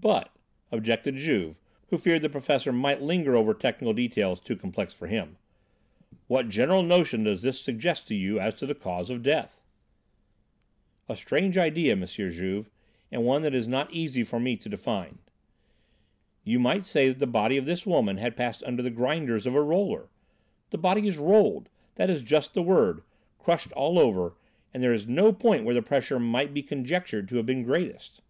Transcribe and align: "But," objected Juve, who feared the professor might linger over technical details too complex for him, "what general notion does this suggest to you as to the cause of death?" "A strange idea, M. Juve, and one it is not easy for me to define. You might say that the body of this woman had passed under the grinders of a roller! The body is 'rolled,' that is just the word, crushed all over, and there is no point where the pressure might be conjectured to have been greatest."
"But," 0.00 0.28
objected 0.70 1.16
Juve, 1.16 1.58
who 1.88 1.98
feared 1.98 2.22
the 2.22 2.28
professor 2.28 2.72
might 2.72 3.02
linger 3.02 3.34
over 3.34 3.52
technical 3.52 3.92
details 3.92 4.38
too 4.38 4.54
complex 4.54 4.94
for 4.94 5.08
him, 5.08 5.36
"what 6.28 6.48
general 6.48 6.84
notion 6.84 7.24
does 7.24 7.42
this 7.42 7.60
suggest 7.60 8.06
to 8.06 8.14
you 8.14 8.38
as 8.38 8.54
to 8.54 8.66
the 8.66 8.76
cause 8.76 9.10
of 9.10 9.24
death?" 9.24 9.60
"A 11.08 11.16
strange 11.16 11.58
idea, 11.58 11.90
M. 11.96 12.06
Juve, 12.06 12.70
and 13.10 13.24
one 13.24 13.44
it 13.44 13.52
is 13.52 13.66
not 13.66 13.92
easy 13.92 14.22
for 14.22 14.38
me 14.38 14.56
to 14.58 14.68
define. 14.68 15.18
You 16.44 16.60
might 16.60 16.84
say 16.84 17.08
that 17.08 17.18
the 17.18 17.26
body 17.26 17.56
of 17.56 17.64
this 17.64 17.84
woman 17.84 18.18
had 18.18 18.36
passed 18.36 18.62
under 18.62 18.80
the 18.80 18.90
grinders 18.90 19.44
of 19.44 19.56
a 19.56 19.60
roller! 19.60 20.08
The 20.70 20.78
body 20.78 21.08
is 21.08 21.18
'rolled,' 21.18 21.68
that 21.96 22.08
is 22.08 22.22
just 22.22 22.54
the 22.54 22.62
word, 22.62 23.02
crushed 23.40 23.72
all 23.72 23.98
over, 23.98 24.36
and 24.72 24.80
there 24.84 24.94
is 24.94 25.08
no 25.08 25.32
point 25.32 25.64
where 25.64 25.74
the 25.74 25.82
pressure 25.82 26.20
might 26.20 26.54
be 26.54 26.62
conjectured 26.62 27.28
to 27.30 27.38
have 27.38 27.46
been 27.46 27.64
greatest." 27.64 28.20